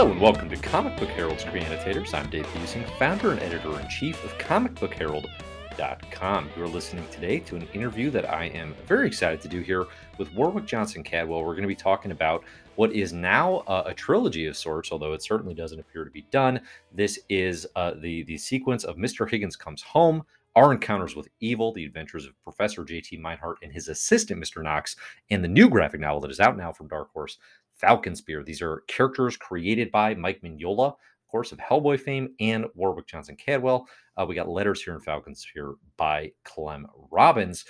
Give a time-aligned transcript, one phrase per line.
[0.00, 2.14] Hello and welcome to Comic Book Herald's Screen Annotators.
[2.14, 6.48] I'm Dave Buesing, founder and editor in chief of ComicBookHerald.com.
[6.56, 10.32] You're listening today to an interview that I am very excited to do here with
[10.32, 11.44] Warwick Johnson Cadwell.
[11.44, 12.44] We're going to be talking about
[12.76, 16.24] what is now uh, a trilogy of sorts, although it certainly doesn't appear to be
[16.30, 16.62] done.
[16.94, 19.28] This is uh, the the sequence of Mr.
[19.28, 20.24] Higgins Comes Home,
[20.56, 23.18] our encounters with evil, the adventures of Professor J.T.
[23.18, 24.62] Meinhardt and his assistant, Mr.
[24.62, 24.96] Knox,
[25.30, 27.38] and the new graphic novel that is out now from Dark Horse,
[27.80, 28.42] Falcon Spear.
[28.42, 33.36] These are characters created by Mike Mignola, of course, of Hellboy fame, and Warwick Johnson
[33.36, 33.86] Cadwell.
[34.16, 37.64] Uh, we got letters here in Falcon Spear by Clem Robins.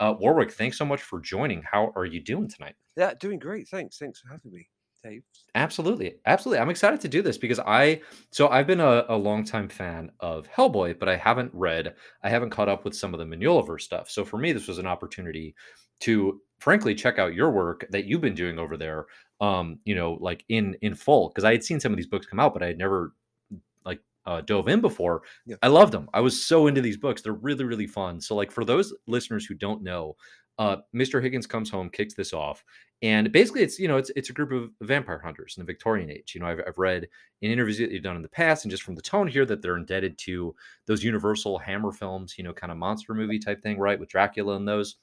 [0.00, 1.62] Uh, Warwick, thanks so much for joining.
[1.62, 2.74] How are you doing tonight?
[2.96, 3.68] Yeah, doing great.
[3.68, 3.98] Thanks.
[3.98, 4.68] Thanks for having me,
[5.02, 5.22] Dave.
[5.54, 6.14] Absolutely.
[6.26, 6.60] Absolutely.
[6.60, 10.48] I'm excited to do this because I, so I've been a, a longtime fan of
[10.48, 14.08] Hellboy, but I haven't read, I haven't caught up with some of the Mignolaverse stuff.
[14.10, 15.54] So for me, this was an opportunity
[16.00, 19.06] to frankly check out your work that you've been doing over there
[19.40, 22.26] um you know like in in full because i had seen some of these books
[22.26, 23.12] come out but i had never
[24.26, 25.56] uh, dove in before Yeah.
[25.62, 28.50] i loved them i was so into these books they're really really fun so like
[28.52, 30.16] for those listeners who don't know
[30.58, 32.62] uh mr higgins comes home kicks this off
[33.02, 36.10] and basically it's you know it's it's a group of vampire hunters in the victorian
[36.10, 37.08] age you know i've, I've read
[37.40, 39.62] in interviews that you've done in the past and just from the tone here that
[39.62, 40.54] they're indebted to
[40.86, 44.54] those universal hammer films you know kind of monster movie type thing right with dracula
[44.56, 44.96] and those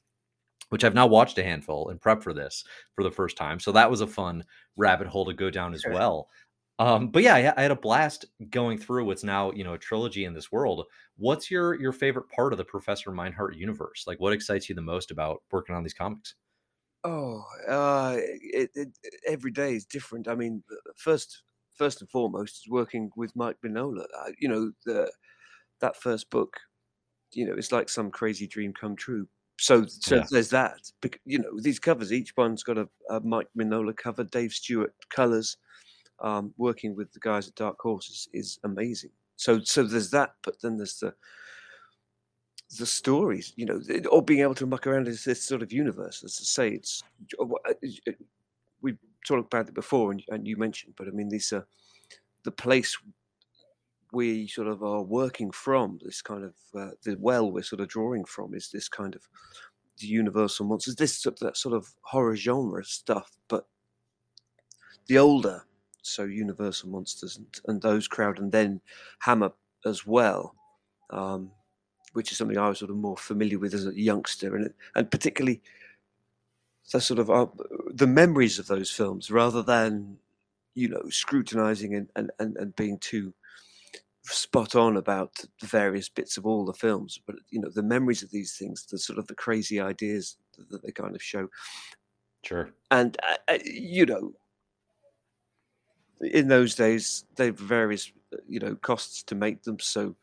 [0.69, 3.59] which I've now watched a handful and prep for this for the first time.
[3.59, 4.43] So that was a fun
[4.77, 5.93] rabbit hole to go down as Sure.
[5.93, 6.29] well.
[6.79, 9.77] Um, but yeah, I, I had a blast going through what's now you know a
[9.77, 10.87] trilogy in this world.
[11.17, 14.05] What's your your favorite part of the Professor Meinhardt universe?
[14.07, 16.35] Like, what excites you the most about working on these comics?
[17.03, 20.27] Oh, uh, it, it, every day is different.
[20.27, 20.63] I mean,
[20.97, 21.43] first,
[21.77, 24.05] first and foremost is working with Mike Mignola.
[24.17, 25.11] Uh, you know, the
[25.81, 26.57] that first book.
[27.33, 29.29] You know, it's like some crazy dream come true.
[29.59, 30.29] So, so Yeah.
[30.31, 30.79] there's that.
[31.25, 34.23] You know, these covers, each one's got a, a Mike Mignola cover.
[34.23, 35.57] Dave Stewart colors.
[36.21, 39.11] Um, working with the guys at Dark Horse is, is amazing.
[39.35, 40.33] So, so there's that.
[40.43, 41.13] But then there's the
[42.77, 43.81] the stories, you know,
[44.11, 46.23] or being able to muck around in this sort of universe.
[46.23, 47.03] As I say, it's
[47.39, 47.73] uh, uh,
[48.07, 48.11] uh,
[48.81, 51.65] we talked about it before, and, and you mentioned, but I mean, these are
[52.43, 52.97] the place
[54.11, 55.99] we sort of are working from.
[56.03, 59.27] This kind of uh, the well we're sort of drawing from is this kind of
[59.97, 63.65] the universal monsters, this that sort of horror genre stuff, but
[65.07, 65.65] the older,
[66.01, 68.81] so universal monsters and, and those crowd, and then
[69.19, 69.51] Hammer
[69.85, 70.55] as well.
[71.09, 71.51] Um,
[72.13, 75.11] which is something I was sort of more familiar with as a youngster, and and
[75.11, 75.61] particularly
[76.91, 77.47] the sort of uh,
[77.91, 80.17] the memories of those films, rather than
[80.75, 83.33] you know scrutinizing and, and, and, and being too
[84.23, 88.23] spot on about the various bits of all the films, but you know the memories
[88.23, 91.47] of these things, the sort of the crazy ideas that, they kind of show,
[92.43, 92.69] Sure.
[92.91, 94.33] and uh, uh, you know
[96.21, 98.11] in those days they've various
[98.47, 99.79] you know costs to make them.
[99.79, 100.15] So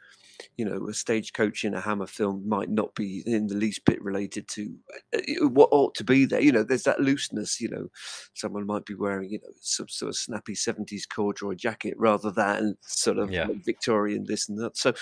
[0.58, 4.02] you know a stagecoach in a hammer film might not be in the least bit
[4.02, 4.76] related to
[5.14, 6.40] uh, uh, what ought to be there.
[6.40, 7.88] You know there's that looseness you know.
[8.34, 12.76] Someone might be wearing you know some sort of snappy 70s corduroy jacket rather than
[12.82, 13.48] sort of Yeah.
[13.64, 14.76] victorian this and that.
[14.76, 14.94] So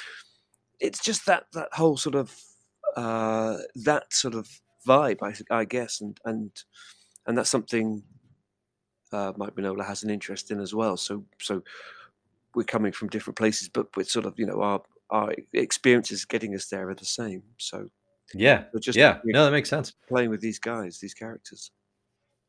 [0.81, 2.37] it's just that that whole sort of
[2.97, 4.49] uh that sort of
[4.87, 6.01] vibe i, I guess.
[6.01, 6.51] And and
[7.27, 8.05] and that's something
[9.15, 10.97] uh, Mike Mignola has an interest in as well.
[10.97, 11.63] So so
[12.55, 16.55] we're coming from different places, but we're sort of you know our our experiences getting
[16.55, 17.43] us there are the same.
[17.59, 17.91] So
[18.35, 18.65] Yeah.
[18.81, 19.21] just Yeah.
[19.25, 19.95] No, that makes sense.
[20.09, 21.71] playing with these guys, these characters.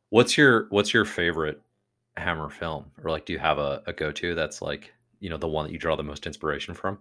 [0.09, 1.62] What's your What's your favorite
[2.18, 5.38] Hammer film, or like, do you have a, a go to that's like you know
[5.38, 7.00] the one that you draw the most inspiration from?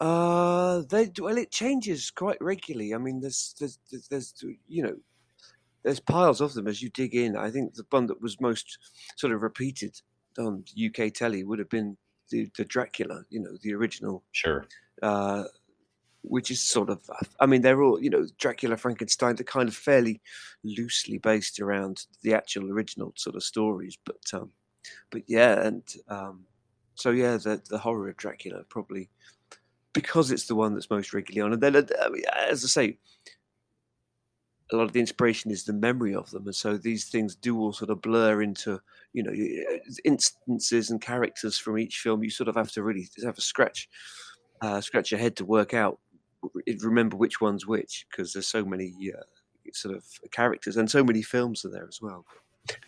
[0.00, 2.94] Uh, they well, it changes quite regularly.
[2.94, 4.96] I mean, there's there's there's, there's you know
[5.86, 7.36] there's piles of them as you dig in.
[7.36, 8.76] I think the one that was most
[9.14, 9.94] sort of repeated
[10.36, 11.96] on UK telly would have been
[12.28, 13.22] the, the Dracula.
[13.30, 14.66] You know, the original Sure.
[15.00, 15.44] uh,
[16.22, 19.76] which is sort of, I mean, they're all, you know, Dracula, Frankenstein, they're kind of
[19.76, 20.20] fairly
[20.64, 23.96] loosely based around the actual original sort of stories.
[24.04, 24.50] But, um,
[25.10, 26.46] but yeah, and um,
[26.96, 29.08] so yeah, the the horror of Dracula probably
[29.92, 31.52] because it's the one that's most regularly on.
[31.52, 32.10] And then, uh,
[32.48, 32.98] as I say,
[34.72, 37.58] a lot of the inspiration is the memory of them, and so these things do
[37.58, 38.80] all sort of blur into,
[39.12, 42.24] you know, uh, instances and characters from each film.
[42.24, 43.88] You sort of have to really have a scratch
[44.60, 45.98] uh, scratch your head to work out,
[46.80, 49.22] remember which one's which, because there's so many uh,
[49.72, 52.24] sort of characters and so many films are there as well.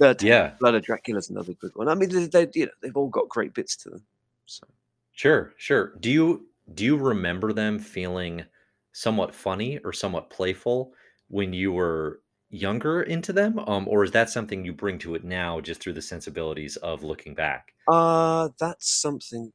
[0.01, 0.55] Uh, Yeah.
[0.59, 1.89] Blood of Dracula's another good one.
[1.89, 4.03] I mean, they, they, you know, they've all got great bits to them.
[4.47, 4.67] So
[5.13, 5.95] Sure, sure.
[6.01, 8.45] Do you do you remember them feeling
[8.93, 10.93] somewhat funny or somewhat playful
[11.29, 15.25] when you were younger into them, um, or is that something you bring to it
[15.25, 17.75] now just through the sensibilities of looking back?
[17.89, 19.53] Uh, that's something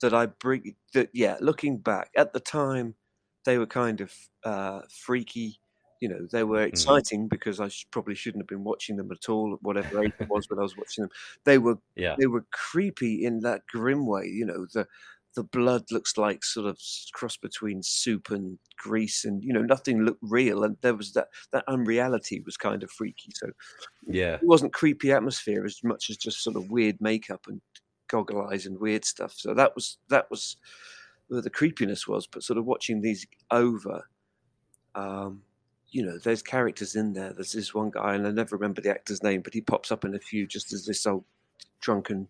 [0.00, 2.94] that I bring that yeah, looking back at the time,
[3.44, 4.14] they were kind of
[4.44, 5.60] uh, freaky.
[6.00, 7.00] You know, they were Mhm.
[7.02, 10.12] exciting because I sh- probably shouldn't have been watching them at all, at whatever age
[10.20, 11.10] it was when I was watching them.
[11.44, 12.18] They were Yeah.
[12.18, 14.26] they were creepy in that grim way.
[14.26, 14.86] You know, the
[15.36, 16.78] the blood looks like sort of
[17.12, 21.28] cross between soup and grease, and you know, nothing looked real, and there was that
[21.52, 23.30] that unreality was kind of freaky.
[23.34, 23.50] So
[24.06, 24.34] Yeah.
[24.36, 27.60] it wasn't creepy atmosphere as much as just sort of weird makeup and
[28.08, 29.32] goggle eyes and weird stuff.
[29.34, 30.56] So that was that was
[31.28, 32.26] where the creepiness was.
[32.26, 34.08] But sort of watching these over,
[34.94, 35.42] um,
[35.90, 37.32] you know, there's characters in there.
[37.32, 40.04] There's this one guy, and I never remember the actor's name, but he pops up
[40.04, 41.24] in a few just as this old
[41.80, 42.28] drunken.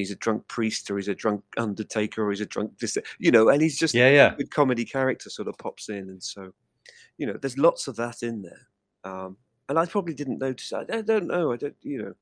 [0.00, 3.30] He's a drunk priest, or he's a drunk undertaker, or he's a drunk this, you
[3.30, 4.34] know, and he's just Yeah, a yeah.
[4.36, 5.30] good comedy character.
[5.30, 6.52] Sort of pops in, and so
[7.18, 8.68] you know, there's lots of that in there.
[9.04, 9.36] Um,
[9.68, 10.72] and I probably didn't notice.
[10.72, 11.52] I, I don't know.
[11.52, 12.14] I don't, you know,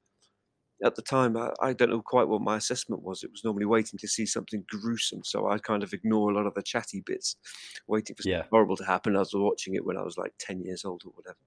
[0.84, 3.22] at the time, I, I don't know quite what my assessment was.
[3.24, 6.46] It was normally waiting to see something gruesome, so I kind of ignore a lot
[6.46, 7.36] of the chatty bits,
[7.86, 8.44] waiting for Yeah.
[8.50, 9.16] horrible to happen.
[9.16, 11.38] I was watching it when I was like ten years old or whatever.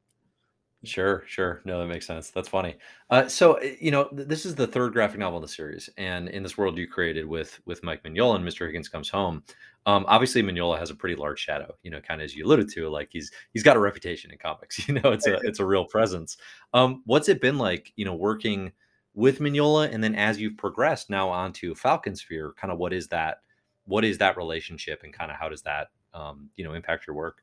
[0.83, 1.61] Sure, sure.
[1.65, 2.29] No, that makes sense.
[2.29, 2.75] That's funny.
[3.09, 5.89] Uh, so, uh, you know, th- this is the third graphic novel in the series,
[5.97, 8.67] and in this world you created with with Mike Mignola and Mr.
[8.67, 9.43] Higgins Comes Home.
[9.87, 11.73] Um, obviously, Mignola has a pretty large shadow.
[11.81, 14.37] You know, kind of as you alluded to, like he's he's got a reputation in
[14.37, 14.77] comics.
[14.87, 16.37] You know, it's a it's a real presence.
[16.73, 17.91] Um, what's it been like?
[17.95, 18.71] You know, working
[19.15, 23.07] with Mignola, and then as you've progressed now onto Falcon Spear, kind of what is
[23.07, 23.39] that?
[23.85, 27.15] What is that relationship, and kind of how does that um, you know impact your
[27.15, 27.41] work?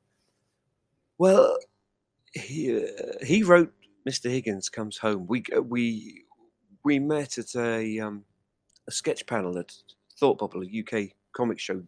[1.19, 1.59] Well,
[2.35, 3.73] he uh, he wrote
[4.09, 4.31] Mr.
[4.31, 5.27] Higgins Comes Home.
[5.27, 6.25] We we
[6.85, 8.25] we met at a um,
[8.89, 9.73] a sketch panel at
[10.19, 11.83] Thought Bubble, a UK comic show,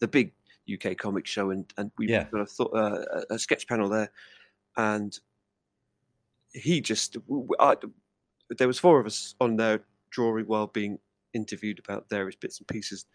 [0.00, 0.32] the big
[0.72, 4.10] UK comic show, and and we Yeah, got a, thought, uh, a sketch panel there,
[4.76, 5.18] and
[6.52, 7.16] he just
[7.60, 7.76] I,
[8.58, 10.98] there was four of us on there drawing while being
[11.34, 13.06] interviewed about various bits and pieces.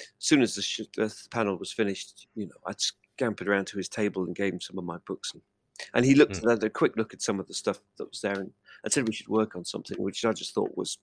[0.00, 3.76] As soon as the, sh- the panel was finished, you know, I scampered around to
[3.78, 5.42] his table and gave him some of my books, and,
[5.94, 6.52] and he looked Mm.
[6.52, 8.52] at a quick look at some of the stuff that was there, and,
[8.84, 10.98] and said we should work on something, which I just thought was,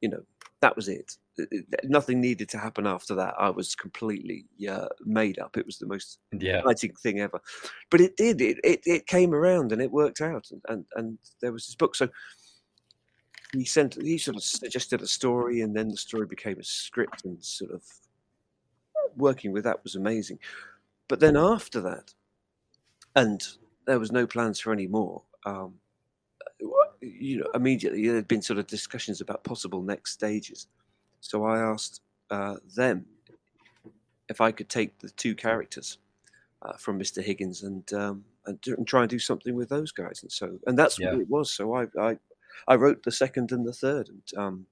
[0.00, 0.22] you know,
[0.60, 1.16] that was it.
[1.38, 3.34] It- it- Nothing needed to happen after that.
[3.38, 5.56] I was completely uh, made up.
[5.56, 7.40] It was the most yeah, exciting thing ever.
[7.90, 8.40] But it did.
[8.40, 10.50] It it, it came around and it worked out.
[10.50, 11.94] And, and and there was this book.
[11.96, 12.08] So
[13.52, 13.94] he sent.
[13.94, 17.70] He sort of suggested a story, and then the story became a script, and sort
[17.72, 17.82] of
[19.16, 20.38] working with that was amazing.
[21.08, 22.14] But then after that,
[23.16, 23.42] and
[23.90, 25.22] there was no plans for any more.
[25.44, 25.74] Um,
[27.00, 30.68] you know, immediately there had been sort of discussions about possible next stages.
[31.20, 32.00] So I asked
[32.30, 33.04] uh, them
[34.28, 35.98] if I could take the two characters
[36.62, 37.20] uh, from Mr.
[37.20, 40.20] Higgins and um, and, do, and try and do something with those guys.
[40.22, 41.10] And so and that's yeah.
[41.10, 41.52] what it was.
[41.52, 42.16] So I I,
[42.68, 44.66] I wrote the second and the third, and um,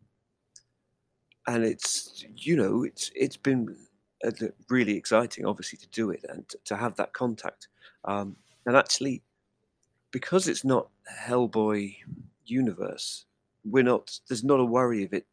[1.49, 3.75] and it's you know it's it's been
[4.25, 4.31] uh,
[4.71, 7.67] really exciting, obviously, to do it and to have that contact.
[8.05, 8.37] Um,
[8.69, 9.23] and actually,
[10.11, 11.97] because it's not Hellboy
[12.45, 13.25] universe,
[13.65, 14.21] we're not.
[14.29, 15.27] There's not a worry of it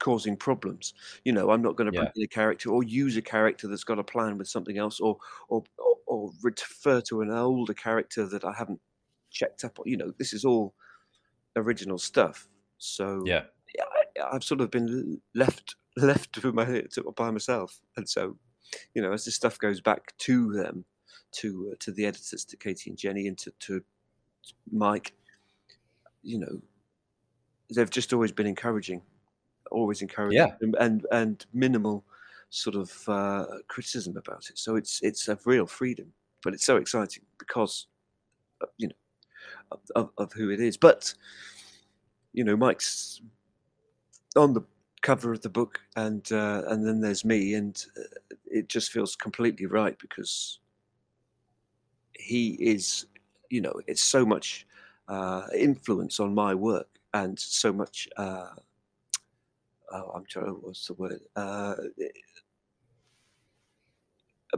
[0.00, 0.92] causing problems.
[1.24, 3.84] You know, I'm not going to bring in a character or use a character that's
[3.84, 8.26] got a plan with something else, or or or, or refer to an older character
[8.26, 8.80] that I haven't
[9.30, 9.86] checked up on.
[9.86, 10.74] You know, this is all
[11.54, 12.48] original stuff.
[12.78, 13.44] So Yeah.
[13.72, 13.84] yeah,
[14.20, 18.36] I, I've sort of been left left my to, by myself, and so
[18.94, 20.84] you know, as this stuff goes back to them,
[21.34, 23.82] to uh, to the editors, to Katie and Jenny, and to, to
[24.72, 25.14] Mike,
[26.22, 26.60] you know,
[27.74, 29.02] they've just always been encouraging,
[29.70, 30.54] always encouraging, Yeah.
[30.60, 32.04] and and, and minimal
[32.50, 34.58] sort of uh, criticism about it.
[34.58, 36.12] So it's it's a real freedom,
[36.42, 37.86] but it's so exciting because
[38.62, 38.94] uh, you know
[39.72, 40.76] of, of, of who it is.
[40.76, 41.14] But
[42.32, 43.20] you know, Mike's
[44.36, 44.62] on the
[45.02, 49.16] cover of the book, and uh, and then there's me, and uh, it just feels
[49.16, 50.60] completely right because
[52.18, 53.06] he is,
[53.50, 54.66] you know, it's so much
[55.08, 58.08] uh, influence on my work and so much.
[58.16, 58.50] Uh,
[59.92, 60.48] oh, I'm trying.
[60.62, 61.20] What's the word?
[61.36, 61.74] Uh,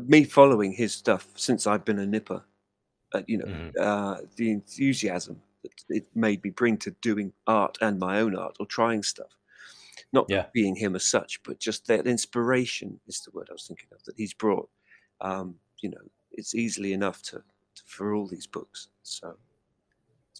[0.00, 2.44] me following his stuff since I've been a nipper.
[3.14, 3.76] Uh, you know, Mhm.
[3.80, 8.56] uh, the enthusiasm that it made me bring to doing art and my own art
[8.60, 9.30] or trying stuff.
[10.12, 10.50] Not Yeah.
[10.52, 14.02] being him as such, but just that inspiration is the word I was thinking of
[14.04, 14.70] that he's brought.
[15.20, 16.02] Um, you know,
[16.36, 18.88] it's easily enough to, to for all these books.
[19.02, 19.36] So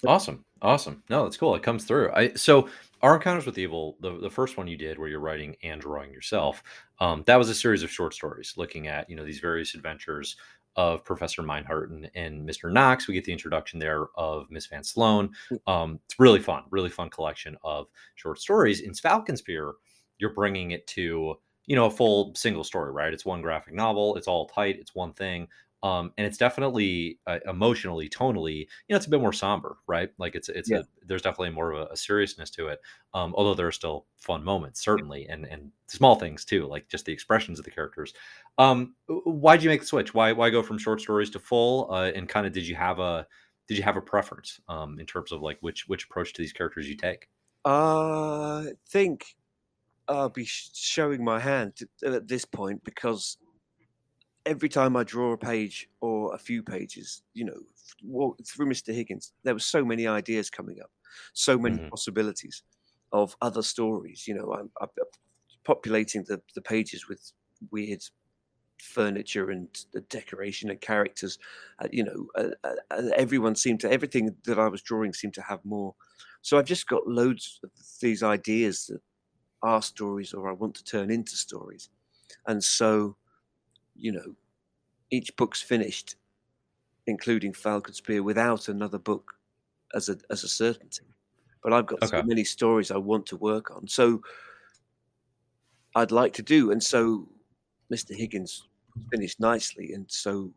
[0.05, 0.45] Awesome.
[0.63, 1.03] Awesome.
[1.09, 1.55] No, that's cool.
[1.55, 2.11] It comes through.
[2.13, 2.69] I so
[3.03, 6.13] our encounters with evil, the, the first one you did where you're writing and drawing
[6.13, 6.63] yourself,
[7.01, 10.37] um, that was a series of short stories looking at, you know, these various adventures
[10.77, 12.71] of Professor Meinhardt and, and Mr.
[12.71, 13.09] Knox.
[13.09, 15.31] We get the introduction there of Miss Van Sloan.
[15.49, 15.71] Hmm.
[15.71, 17.87] Um, it's really fun, really fun collection of
[18.17, 18.81] short stories.
[18.81, 19.75] In Falcon Spear,
[20.19, 21.37] you're bringing it to
[21.67, 23.13] you know a full single story, right?
[23.13, 24.17] It's one graphic novel.
[24.17, 24.77] It's all tight.
[24.79, 25.49] It's one thing.
[25.83, 30.11] Um, and it's definitely uh, emotionally, tonally, you know, it's a bit more somber, right?
[30.19, 30.81] Like it's it's Yeah.
[30.81, 32.81] a there's definitely more of a, a seriousness to it.
[33.15, 37.05] Um, although there are still fun moments, certainly, and and small things too, like just
[37.05, 38.15] the expressions of the characters.
[38.59, 40.15] Um, why'd you make the switch?
[40.15, 41.93] Why why go from short stories to full?
[41.93, 43.27] Uh, and kind of did you have a
[43.69, 46.53] did you have a preference um, in terms of like which which approach to these
[46.53, 47.29] characters you take?
[47.65, 49.37] Uh, I think
[50.09, 53.39] I'll be showing my hand at this point because
[54.47, 57.63] every time I draw a page or a few pages, you know,
[58.05, 58.93] walk through Mr.
[58.93, 60.93] Higgins, there were so many ideas coming up,
[61.35, 61.91] so many Mhm.
[61.91, 62.63] possibilities
[63.13, 64.29] of other stories.
[64.29, 64.89] You know, I'm, I'm
[65.65, 67.33] populating the, the pages with
[67.71, 68.03] weird
[68.81, 71.39] furniture and the decoration and characters.
[71.79, 75.35] Uh, you know, uh, uh, uh, everyone seemed to everything that I was drawing seemed
[75.35, 75.95] to have more.
[76.43, 79.01] So I've just got loads of these ideas that
[79.63, 81.91] are stories or I want to turn into stories,
[82.47, 83.17] and so
[83.99, 84.35] you know,
[85.11, 86.17] each book's finished,
[87.07, 89.35] including Falcon Spear, without another book
[89.95, 91.07] as a as a certainty.
[91.63, 94.23] But I've got so many stories I want to work on, so
[95.95, 97.29] I'd like to do, and so
[97.93, 98.15] Mr.
[98.15, 98.69] Higgins
[99.11, 100.53] finished nicely, and so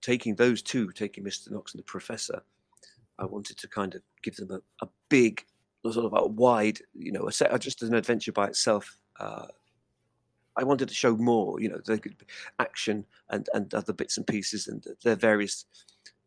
[0.00, 1.50] taking those two, taking Mr.
[1.50, 2.42] Knox and the Professor,
[3.18, 5.44] I wanted to kind of give them a, a big,
[5.90, 8.98] sort of a wide, you know, a set, just an adventure by itself.
[9.18, 9.46] Uh,
[10.58, 12.26] I wanted to show more, you know, there could be
[12.58, 15.66] action and, and other bits and pieces and their various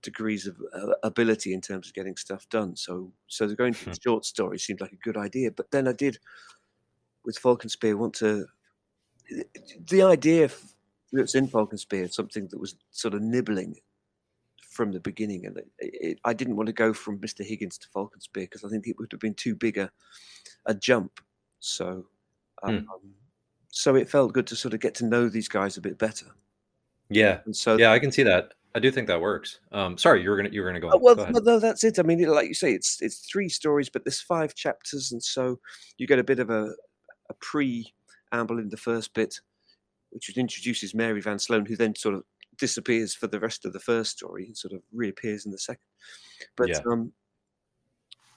[0.01, 2.75] degrees of uh, ability in terms of getting stuff done.
[2.75, 5.51] So, so the going to the short story seemed like a good idea.
[5.51, 6.17] But then I did,
[7.25, 8.45] with Falcon Spear, want to
[9.89, 10.49] the idea
[11.11, 13.75] that's in Falcon Spear, something that was sort of nibbling
[14.69, 17.87] from the beginning, and it, it, I didn't want to go from Mister Higgins to
[17.89, 19.91] Falcon Spear because I think it would have been too big a,
[20.65, 21.19] a jump.
[21.59, 22.05] So,
[22.63, 22.69] Hmm.
[22.69, 22.87] um,
[23.71, 26.27] so it felt good to sort of get to know these guys a bit better.
[27.09, 28.53] Yeah, And so, yeah, I can see that.
[28.73, 29.59] I do think that works.
[29.73, 31.43] Um, sorry, you were gonna you were gonna go Oh, well, go ahead.
[31.43, 31.99] no, that's it.
[31.99, 35.59] I mean, like you say, it's it's three stories, but there's five chapters, and so
[35.97, 36.73] you get a bit of a,
[37.29, 39.41] a preamble in the first bit,
[40.11, 42.23] which introduces Mary Van Sloan, who then sort of
[42.57, 45.83] disappears for the rest of the first story and sort of reappears in the second.
[46.55, 46.79] But Yeah.
[46.89, 47.11] um,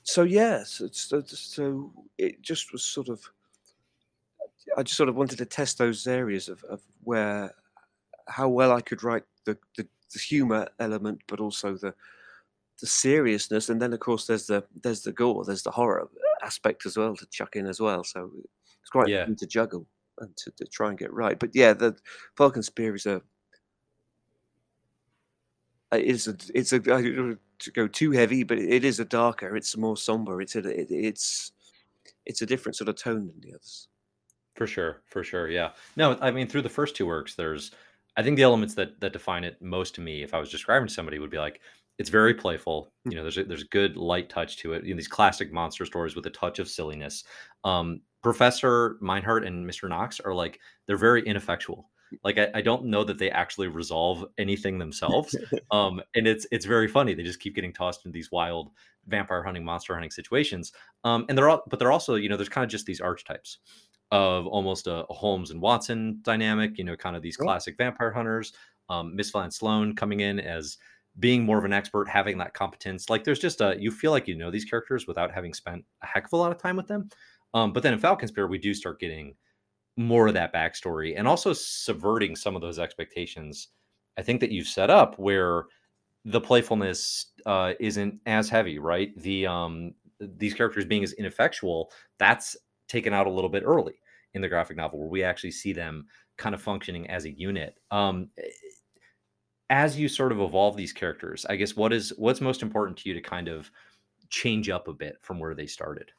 [0.03, 3.21] so yes, it's so, so it just was sort of.
[4.77, 7.55] I just sort of wanted to test those areas of, of where
[8.29, 11.95] how well I could write the, the, the humor element, but also the
[12.81, 16.09] the seriousness, and then of course there's the there's the gore, there's the horror
[16.43, 18.05] aspect as well to chuck in as well.
[18.05, 18.31] So
[18.81, 19.25] it's quite Yeah.
[19.25, 19.87] fun to juggle
[20.19, 21.39] and to, to try and get right.
[21.39, 21.97] But yeah, the
[22.37, 23.23] Falcon Spear is a
[25.93, 29.05] it is a it's a I don't to go too heavy, but it is a
[29.05, 30.41] darker, it's more somber.
[30.41, 31.53] It's a it, it's
[32.27, 33.89] it's a different sort of tone than the others.
[34.55, 35.71] For sure, for sure, yeah.
[35.97, 37.73] No, I mean through the first two works, there's
[38.17, 40.89] I think the elements that that define it most to me, if I was describing
[40.89, 41.61] to somebody, would be like
[41.99, 42.93] it's very playful.
[43.05, 44.85] You know, there's a, there's a good light touch to it.
[44.85, 47.25] You know, these classic monster stories with a touch of silliness.
[47.63, 49.89] Um, Professor Meinhardt and Mr.
[49.89, 51.91] Knox are like they're very ineffectual.
[52.23, 55.37] Like I, I don't know that they actually resolve anything themselves.
[55.71, 57.15] Um, and it's it's very funny.
[57.15, 58.71] They just keep getting tossed into these wild
[59.07, 60.73] vampire hunting, monster hunting situations.
[61.05, 63.59] Um, and they're all, but they're also, you know, there's kind of just these archetypes
[64.11, 67.45] of almost a, a Holmes and Watson dynamic, you know, kind of these Yeah.
[67.45, 68.53] classic vampire hunters.
[68.89, 70.77] Um, Miss Van Sloan coming in as
[71.19, 73.09] being more of an expert, having that competence.
[73.09, 76.07] Like there's just a, you feel like you know these characters without having spent a
[76.07, 77.09] heck of a lot of time with them.
[77.55, 79.35] Um, but then in Falcon Spear, we do start getting
[79.97, 83.69] more of that backstory and also subverting some of those expectations.
[84.19, 85.65] I think that you've set up where
[86.25, 89.11] the playfulness uh, isn't as heavy, right?
[89.17, 92.57] The um, these characters being as ineffectual, that's
[92.89, 94.01] taken out a little bit early
[94.35, 97.79] in the graphic novel, where we actually see them kind of functioning as a unit.
[97.91, 98.31] Um,
[99.71, 103.09] as you sort of evolve these characters, I guess what is what's most important to
[103.09, 103.71] you to kind of
[104.31, 106.13] change up a bit from where they started?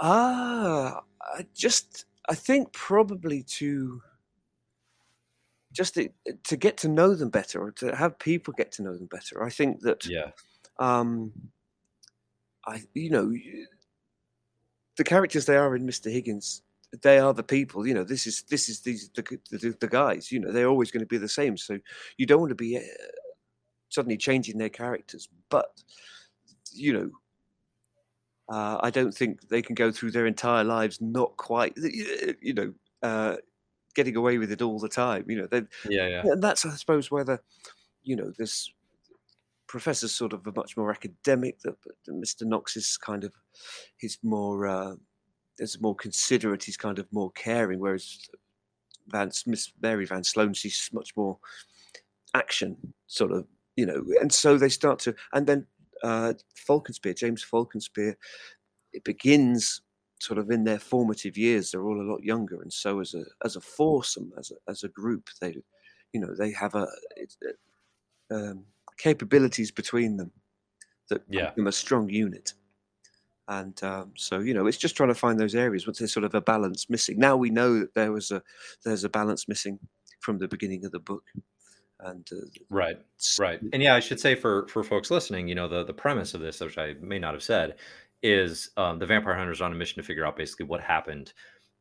[0.00, 4.02] Ah, I just I think probably to
[5.72, 6.08] just to,
[6.44, 9.42] to get to know them better or to have people get to know them better.
[9.42, 10.32] I think that Yeah,
[10.78, 11.52] um
[12.66, 13.32] I you know
[14.98, 16.12] the characters they are in Mr.
[16.12, 16.62] Higgins
[17.02, 20.32] they are the people you know this is this is these the, the, the guys
[20.32, 21.78] you know they're always going to be the same so
[22.16, 22.80] you don't want to be uh,
[23.90, 25.66] suddenly changing their characters but
[26.72, 27.10] you know
[28.48, 31.76] uh, I don't think they can go through their entire lives not quite,
[32.40, 33.36] you know, uh,
[33.94, 35.26] getting away with it all the time.
[35.28, 36.22] You know, they, Yeah, yeah.
[36.24, 37.42] and that's I suppose whether
[38.04, 38.72] you know this
[39.68, 41.60] professor's sort of a much more academic.
[41.60, 41.76] That
[42.08, 42.42] Mr.
[42.42, 43.32] Knox is kind of
[43.98, 44.94] he's more uh,
[45.58, 46.64] is more considerate.
[46.64, 48.28] He's kind of more caring, whereas
[49.08, 51.38] Van Miss Mary Van Sloan she's much more
[52.34, 53.46] action sort of
[53.76, 54.04] you know.
[54.20, 55.66] And so they start to and then
[56.02, 56.34] uh,
[56.68, 58.14] Falconspear, James Falconspear,
[58.92, 59.82] it begins
[60.20, 61.70] sort of in their formative years.
[61.70, 64.82] They're all a lot younger, and so as a as a foursome, as a as
[64.84, 65.56] a group, they
[66.12, 67.36] you know they have a it's,
[68.30, 68.64] uh, um,
[68.98, 70.32] capabilities between them
[71.08, 71.44] that Yeah.
[71.44, 72.52] make them a strong unit.
[73.48, 75.86] And um, so you know, it's just trying to find those areas.
[75.86, 77.18] What's there's sort of a balance missing?
[77.18, 78.42] Now we know that there was a
[78.84, 79.78] there's a balance missing
[80.20, 81.24] from the beginning of the book,
[82.00, 82.98] and uh, Right.
[83.38, 83.60] Right.
[83.72, 86.42] And yeah, I should say for for folks listening, you know, the the premise of
[86.42, 87.76] this, which I may not have said,
[88.22, 91.32] is um, the vampire hunters are on a mission to figure out basically what happened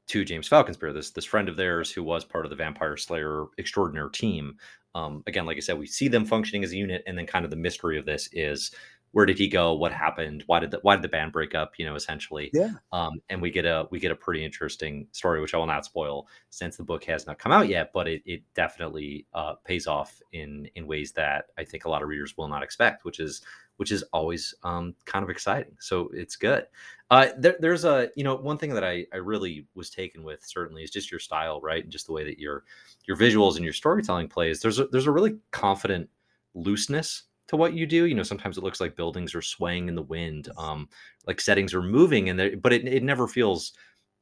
[0.08, 3.46] to James Falconspear, this this friend of theirs who was part of the Vampire Slayer
[3.58, 4.58] extraordinaire team.
[4.96, 7.46] Um, again, like I said, we see them functioning as a unit, and then kind
[7.46, 8.72] of the mystery of this is
[9.12, 9.74] where did he go?
[9.74, 10.44] What happened?
[10.48, 11.74] Why did the why did the band break up?
[11.78, 12.50] You know, essentially.
[12.54, 15.66] yeah, um, and we get a we get a pretty interesting story, which I will
[15.66, 19.56] not spoil since the book has not come out yet, but it, it definitely uh,
[19.66, 23.06] pays off in in ways that I think a lot of readers will not expect,
[23.06, 23.42] which is
[23.78, 25.76] which is always um, kind of exciting.
[25.80, 26.66] So it's good.
[27.10, 30.44] Uh, there, there's a you know one thing that I I really was taken with
[30.46, 32.66] certainly is just your style, right, and just the way that your
[33.06, 34.62] your visuals and your storytelling plays.
[34.62, 36.10] There's a, there's a really confident
[36.54, 38.06] looseness to what you do.
[38.06, 40.90] You know, sometimes it looks like buildings are swaying in the wind, um,
[41.26, 43.74] like settings are moving, and but it, it never feels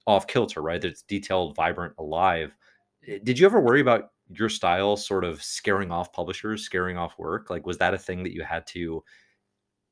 [0.08, 0.84] off kilter, right?
[0.84, 2.56] It's detailed, vibrant, alive.
[3.08, 7.18] Eh, Did you ever worry about your style sort of scaring off publishers, scaring off
[7.18, 7.50] work?
[7.50, 9.04] Like, was that a thing that you had to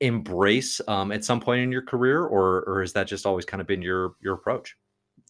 [0.03, 3.61] embrace um, at some point in your career, or or has that just always kind
[3.61, 4.75] of been your your approach?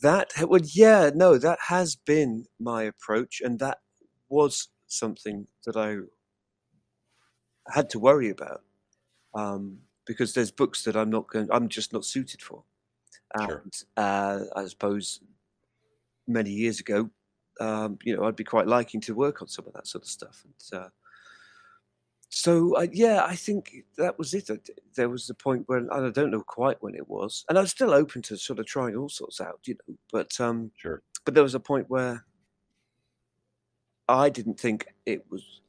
[0.04, 3.80] that would well, yeah, no, that has been my approach, and that
[4.30, 5.98] was something that I
[7.74, 8.62] had to worry about
[9.34, 12.64] um, because there's books that I'm not going, I'm just not suited for.
[13.40, 13.64] Sure.
[13.64, 15.22] And uh, I suppose
[16.28, 17.10] many years ago,
[17.60, 20.10] um, you know, I'd be quite liking to work on some of that sort of
[20.10, 20.44] stuff.
[20.44, 20.90] And uh,
[22.36, 24.50] so, uh, yeah, I think that was it.
[24.50, 24.58] Uh,
[24.96, 27.62] There was the point when and I don't know quite when it was, and I
[27.62, 29.96] was still open to sort of trying all sorts out, you know.
[30.12, 31.02] But um, Sure.
[31.26, 32.26] but there was a point where
[34.08, 35.62] I didn't think it was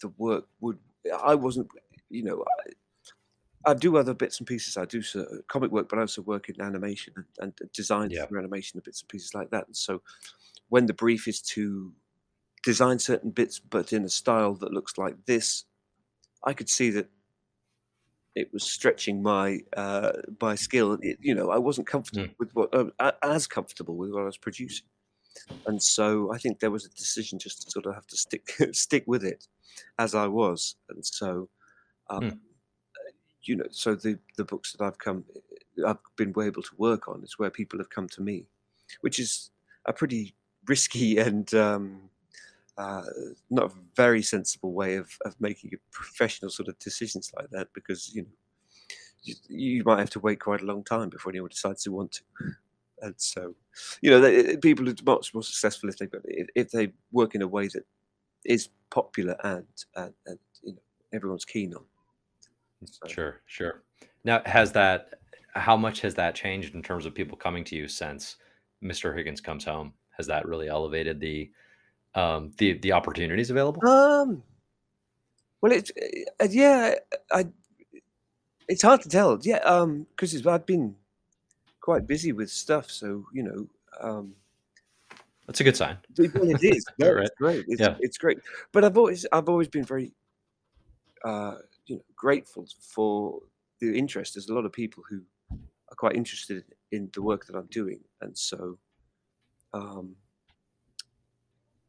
[0.00, 0.78] the work would.
[1.22, 1.68] I wasn't,
[2.10, 2.44] you know.
[2.66, 2.72] I,
[3.64, 4.76] I do other bits and pieces.
[4.76, 8.10] I do sort of comic work, but I also work in animation and, and design
[8.10, 8.26] Yeah.
[8.26, 9.66] for animation and bits and pieces like that.
[9.66, 10.02] And so,
[10.68, 11.92] when the brief is to
[12.62, 15.64] design certain bits, but in a style that looks like this,
[16.44, 17.10] I could see that
[18.34, 20.98] it was stretching my uh, my skill.
[21.00, 22.34] It, you know, I wasn't comfortable Mm.
[22.38, 24.86] with what uh, as comfortable with what I was producing,
[25.66, 28.48] and so I think there was a decision just to sort of have to stick
[28.72, 29.48] stick with it
[29.98, 31.50] as I was, and so.
[32.10, 32.40] Um, Mm.
[33.44, 35.24] You know, so the the books that I've come,
[35.84, 38.46] I've been able to work on is where people have come to me,
[39.00, 39.50] which is
[39.84, 40.36] a pretty
[40.68, 42.10] risky and um,
[42.78, 43.02] uh,
[43.50, 47.68] not a very sensible way of, of making a professional sort of decisions like that
[47.74, 48.28] because you know
[49.22, 52.12] you, you might have to wait quite a long time before anyone decides they want
[52.12, 52.22] to
[53.02, 53.54] and so
[54.00, 56.08] you know they, people are much more successful if they
[56.54, 57.84] if they work in a way that
[58.44, 60.82] is popular and and, and you know
[61.12, 61.84] everyone's keen on
[62.86, 63.82] so, Sure, sure.
[64.24, 65.14] Now, has that,
[65.54, 68.36] how much has that changed in terms of people coming to you since
[68.82, 69.16] Mr.
[69.16, 69.92] Higgins comes home?
[70.16, 71.50] Has that really elevated the,
[72.14, 73.84] um, the the opportunities available?
[73.86, 74.42] um
[75.60, 75.90] well it's
[76.40, 76.94] uh, yeah
[77.30, 77.46] i
[78.68, 80.94] it's hard to tell yeah um because i've been
[81.80, 83.66] quite busy with stuff so you know
[84.00, 84.34] um
[85.46, 85.98] That's a good sign.
[86.18, 86.84] It- it is.
[86.98, 87.26] No, Right.
[87.26, 87.64] it's great.
[87.68, 87.96] It's, Yeah.
[88.00, 88.38] it's great.
[88.72, 90.12] But I've always I've always been very
[91.24, 93.40] uh, you know grateful for
[93.80, 94.34] the interest.
[94.34, 95.18] There's a lot of people who
[95.90, 98.78] are quite interested in the work that I'm doing, and so
[99.74, 100.16] um,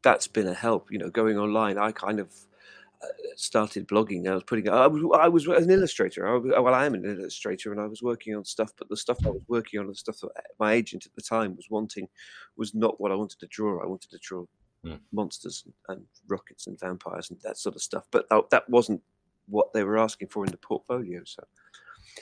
[0.03, 0.91] that's been a help.
[0.91, 2.31] You know, going online, I kind of
[3.01, 4.27] uh, started blogging.
[4.27, 4.69] I was putting.
[4.69, 6.27] I was, I was an illustrator.
[6.27, 8.71] I well, I am an illustrator, and I was working on stuff.
[8.77, 11.55] But the stuff I was working on, the stuff that my agent at the time
[11.55, 12.07] was wanting,
[12.55, 13.81] was not what I wanted to draw.
[13.83, 14.45] I wanted to draw
[14.83, 14.95] Hmm.
[15.13, 18.03] monsters and, and rockets and vampires and that sort of stuff.
[18.11, 19.01] But that, that wasn't
[19.47, 21.21] what they were asking for in the portfolio.
[21.23, 21.41] So,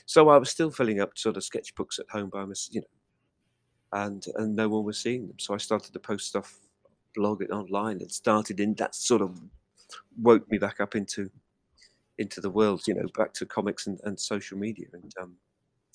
[0.06, 4.00] so I was still filling up sort of sketchbooks at home by myself, you know,
[4.04, 5.40] and and no one was seeing them.
[5.40, 6.60] So I started to post stuff,
[7.16, 9.40] blog it online, and started in that sort of
[10.22, 11.30] woke me back up into
[12.18, 15.36] into the world, you know, back to comics and, and social media, and um,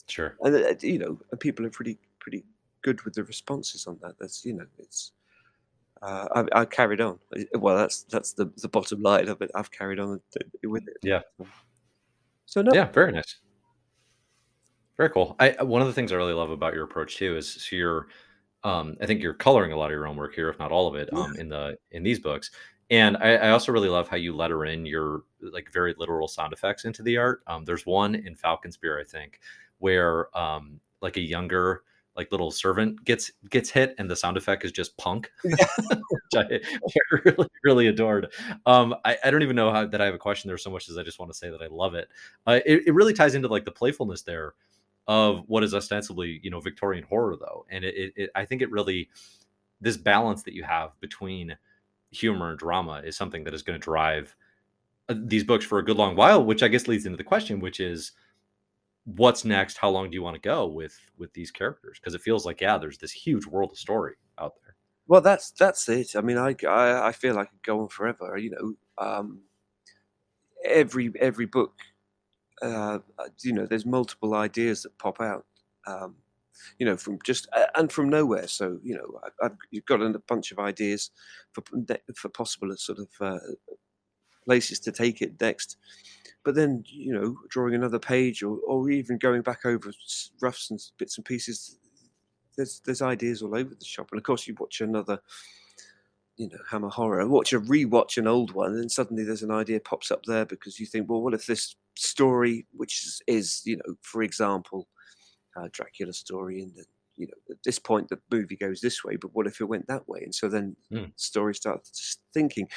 [0.08, 0.36] Sure.
[0.40, 2.44] and uh, you know, people are pretty pretty
[2.82, 4.14] good with the responses on that.
[4.18, 5.12] That's you know, it's
[6.02, 7.18] uh, I, I, carried on.
[7.54, 9.50] Well, that's that's the, the bottom line of it.
[9.54, 10.20] I've carried on
[10.62, 10.96] with it.
[11.02, 11.22] Yeah.
[12.44, 12.72] So no.
[12.72, 13.36] Yeah, very nice.
[14.96, 15.36] Very cool.
[15.40, 18.06] I one of the things I really love about your approach too is so you're,
[18.66, 20.88] um, I think you're coloring a lot of your own work here, if not all
[20.88, 22.50] of it, um, in the in these books.
[22.90, 26.52] And I, I, also really love how you letter in your like very literal sound
[26.52, 27.42] effects into the art.
[27.46, 29.40] Um, there's one in Falcon Spear, I think,
[29.78, 31.82] where um, like a younger
[32.16, 35.54] like little servant gets gets hit and the sound effect is just punk which
[36.34, 36.60] I,
[37.24, 38.32] really really adored.
[38.64, 40.88] Um I, I, don't even know how that i have a question there so much
[40.88, 42.08] as i just want to say that i love it.
[42.46, 44.54] Uh, it, it really ties into like the playfulness there
[45.08, 47.64] of what is ostensibly you know victorian horror though.
[47.70, 49.08] And it, it, i think it really
[49.80, 51.56] this balance that you have between
[52.10, 54.34] humor and drama is something that is going to drive
[55.08, 57.60] uh, these books for a good long while which i guess leads into the question
[57.60, 58.12] which is
[59.06, 59.78] what's next?
[59.78, 61.98] How long do you want to go with with these characters?
[61.98, 64.74] Because it feels like yeah there's this huge world of story out there.
[65.06, 66.14] Well that's that's it.
[66.16, 69.40] I mean i i, I feel i could go on forever you know um
[70.64, 71.74] every every book
[72.62, 72.98] uh
[73.42, 75.44] you know there's multiple ideas that pop out
[75.86, 76.14] um
[76.78, 78.48] you know from just and from nowhere.
[78.48, 81.10] So you know I, have you've got a bunch of ideas
[81.52, 81.62] for
[82.14, 83.38] for possible sort of uh,
[84.44, 85.76] places to take it next.
[86.44, 89.92] But then you know drawing another page or, or even going back over
[90.40, 91.78] roughs and bits and pieces
[92.56, 94.08] there's there's ideas all over the shop.
[94.12, 95.20] And of course you watch another
[96.36, 99.80] you know hammer horror watch a rewatch an old one and suddenly there's an idea
[99.80, 103.76] pops up there because you think well what if this story which is, is you
[103.76, 104.88] know for example
[105.56, 106.72] uh, dracula story and
[107.16, 109.86] you know at this point the movie goes this way but what if it went
[109.86, 111.06] that way and so then mm.
[111.06, 112.68] the story starts thinking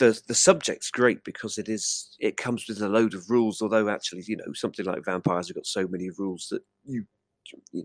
[0.00, 3.62] the the subject's great because it is it comes with a load of rules.
[3.62, 7.04] Although actually, you know, something like vampires have got so many rules that you
[7.70, 7.84] you know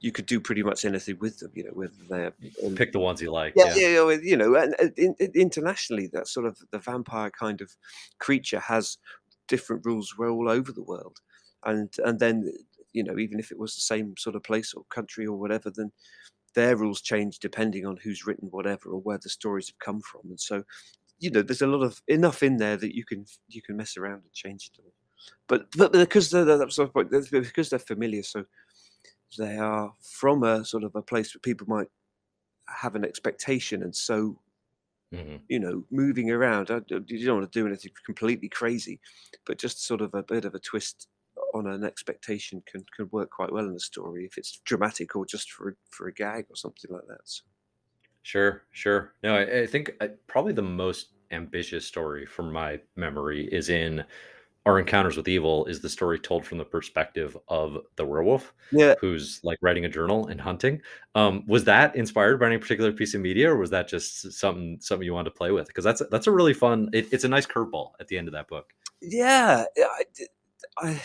[0.00, 1.50] you could do pretty much anything with them.
[1.54, 2.32] You know, whether they're
[2.64, 3.52] um, pick the ones you like.
[3.56, 7.70] Yeah, yeah, you know, and, and, internationally, that sort of the vampire kind of
[8.18, 8.96] creature has
[9.50, 11.18] different rules were all over the world,
[11.66, 12.50] and and then
[12.92, 15.70] you know, even if it was the same sort of place or country or whatever,
[15.70, 15.92] then
[16.54, 20.22] their rules change depending on who's written whatever or where the stories have come from.
[20.30, 20.64] And so
[21.20, 23.96] you know, there's a lot of enough in there that you can you can mess
[23.96, 24.92] around and change it all.
[25.46, 28.44] But but because they're that's sort of because they're familiar, so
[29.38, 31.88] they are from a sort of a place where people might
[32.66, 34.38] have an expectation, and so
[35.12, 35.36] mm-hmm.
[35.48, 36.68] you know, moving around.
[36.88, 39.00] You don't want to do anything completely crazy,
[39.46, 41.08] but just sort of a bit of a twist
[41.54, 45.26] on an expectation can can work quite well in a story if it's dramatic or
[45.26, 47.20] just for for a gag or something like that.
[47.24, 47.42] So.
[48.22, 49.14] Sure, sure.
[49.22, 54.04] No, I, I think I, probably the most ambitious story from my memory is in
[54.66, 58.94] our encounters with evil is the story told from the perspective of the werewolf yeah.
[59.00, 60.80] who's like writing a journal and hunting.
[61.14, 64.78] Um was that inspired by any particular piece of media or was that just something
[64.80, 65.66] something you wanted to play with?
[65.68, 68.34] Because that's that's a really fun it, it's a nice curveball at the end of
[68.34, 68.72] that book.
[69.00, 69.64] Yeah
[70.78, 71.00] I,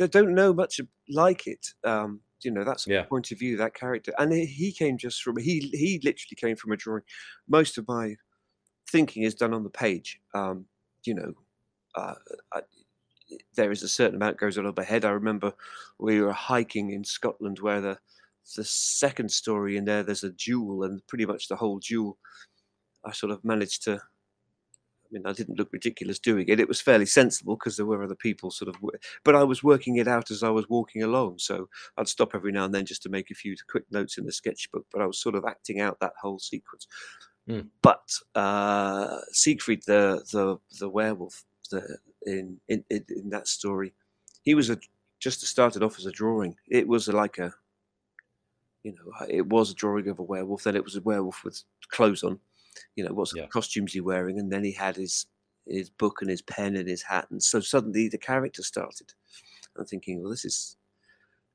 [0.00, 3.04] I don't know much like it um you know that's yeah.
[3.04, 4.12] point of view that character.
[4.18, 7.04] And he came just from he he literally came from a drawing.
[7.48, 8.16] Most of my
[8.90, 10.66] thinking is done on the page um
[11.04, 11.32] you know
[11.94, 12.14] uh,
[12.52, 12.60] I,
[13.54, 15.52] there is a certain amount goes on overhead i remember
[15.98, 17.98] we were hiking in scotland where the
[18.56, 22.18] the second story in there there's a jewel and pretty much the whole jewel
[23.04, 24.00] i sort of managed to
[25.12, 26.58] I mean, I didn't look ridiculous doing it.
[26.58, 28.76] It was fairly sensible because there were other people sort of,
[29.24, 31.38] but I was working it out as I was walking along.
[31.38, 31.68] So
[31.98, 34.32] I'd stop every now and then just to make a few quick notes in the
[34.32, 36.86] sketchbook, but I was sort of acting out that whole sequence.
[37.48, 37.68] Mm.
[37.82, 43.92] But uh, Siegfried, the the the werewolf, the, in, in in that story,
[44.42, 44.78] he was a
[45.20, 46.56] just started off as a drawing.
[46.68, 47.52] It was like a,
[48.82, 50.64] you know, it was a drawing of a werewolf.
[50.64, 52.40] Then it was a werewolf with clothes on
[52.96, 53.46] you know, what yeah.
[53.46, 55.26] costumes he wearing, and then he had his
[55.66, 59.12] his book and his pen and his hat, and so suddenly the character started.
[59.78, 60.76] I'm thinking, well, this is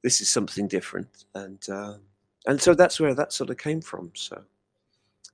[0.03, 2.01] this is something different, and um,
[2.45, 4.12] and so that's where that sort of came from.
[4.15, 4.41] So.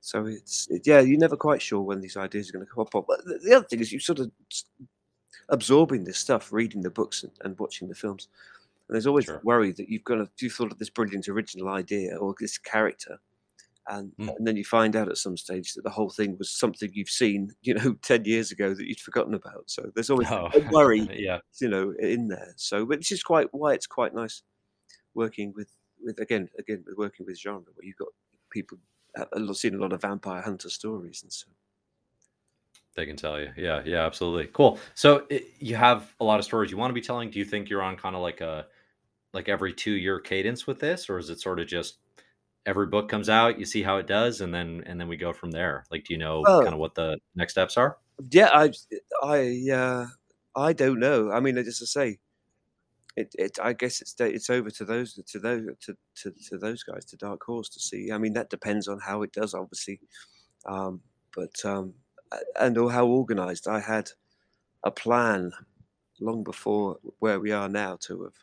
[0.06, 2.82] So it's it, yeah, you're never quite sure when these ideas are going to come
[2.82, 2.92] up.
[2.92, 4.32] But the, the other thing is you sort of
[5.50, 8.28] absorbing this stuff, reading the books and, and watching the films.
[8.88, 9.42] And there's always sure.
[9.44, 13.20] worry that you've got to, you thought of this brilliant original idea or this character,
[13.88, 14.36] and, mm.
[14.38, 17.10] and then you find out at some stage that the whole thing was something you've
[17.10, 19.64] seen, you know, ten years ago that you'd forgotten about.
[19.68, 20.50] So there's always oh.
[20.54, 22.54] a worry, yeah, you know, in there.
[22.58, 24.44] So, which is quite why it's quite nice
[25.16, 25.70] working with
[26.04, 28.10] with again again working with genre where you've got
[28.50, 28.78] people
[29.16, 31.48] have seen a lot of vampire hunter stories and so.
[32.96, 34.80] They can tell you, yeah, yeah, absolutely, cool.
[34.94, 37.32] So it, you have a lot of stories you want to be telling.
[37.32, 38.68] Do you think you're on kind of like a
[39.34, 42.00] like every two year cadence with this, or is it sort of just
[42.66, 45.34] every book comes out, you see how it does, and then and then we go
[45.34, 45.86] from there.
[45.92, 47.98] Like, do you know Well kind of what the next steps are?
[48.32, 48.72] Yeah, I
[49.24, 50.08] I, uh,
[50.56, 51.32] I don't know.
[51.32, 52.20] I mean, just to say,
[53.16, 56.84] it it I guess it's it's over to those to those to to to those
[56.84, 58.12] guys, to Dark Horse to see.
[58.12, 60.00] I mean, that depends on how it does, obviously.
[60.68, 61.02] Um,
[61.36, 61.96] but, um,
[62.60, 63.68] and or how organized.
[63.68, 64.12] I had
[64.84, 65.52] a plan
[66.22, 68.36] long before where we are now to have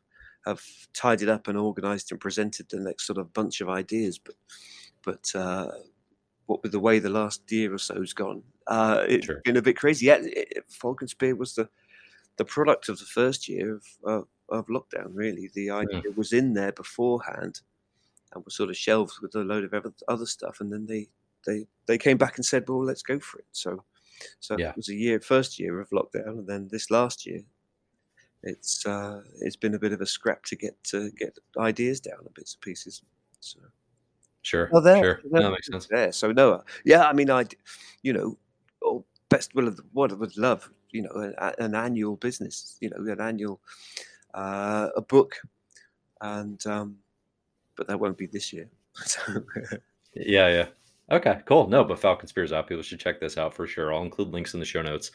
[0.46, 0.62] have
[0.94, 4.36] tidied up and organized and presented the next sort of bunch of ideas, but
[5.04, 5.70] but, uh,
[6.46, 9.44] what with the way the last year or so's gone, uh, it's Sure.
[9.44, 10.06] been a bit crazy.
[10.06, 11.68] Yeah, i i Falcon Spear was the
[12.38, 15.50] the product of the 1st year of of of lockdown, really.
[15.54, 16.02] The Mm.
[16.02, 17.62] idea was in there beforehand
[18.34, 21.10] and was sort of shelved with a load of other other stuff, and then they
[21.46, 23.84] they they came back and said, "Well, let's go for it." So
[24.40, 27.42] so it was a year 1st year of lockdown, and then this last year,
[28.42, 32.18] it's, uh, it's been a bit of a scrap to get to get ideas down
[32.24, 33.02] and bits and pieces.
[33.40, 33.60] So
[34.42, 35.20] Sure, Well, there sure.
[35.24, 35.86] No, there that makes sense.
[35.86, 36.12] there.
[36.12, 37.54] So, no, yeah, I mean, I'd
[38.02, 38.38] you know,
[38.82, 42.78] oh, best will of the what I would love, you know, an an annual business,
[42.80, 43.60] you know, an annual,
[44.34, 45.36] uh, a book,
[46.22, 46.98] and, um,
[47.76, 48.70] but that won't be this year.
[50.14, 50.66] Yeah, yeah.
[51.10, 51.68] Okay, cool.
[51.68, 52.68] No, but Falcon Spear's out.
[52.68, 53.92] People should check this out for sure.
[53.92, 55.10] I'll include links in the show notes